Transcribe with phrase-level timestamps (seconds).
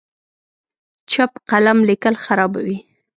[1.11, 2.77] چپ قلم لیکل خرابوي.